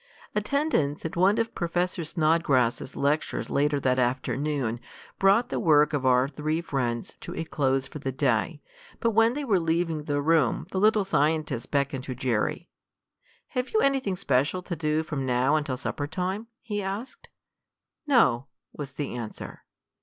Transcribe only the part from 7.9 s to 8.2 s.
the